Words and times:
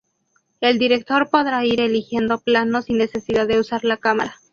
El 0.61 0.79
director 0.79 1.29
podrá 1.29 1.63
ir 1.63 1.79
eligiendo 1.79 2.39
planos 2.39 2.85
sin 2.85 2.97
necesidad 2.97 3.45
de 3.47 3.59
usar 3.59 3.83
la 3.85 3.97
cámara. 3.97 4.35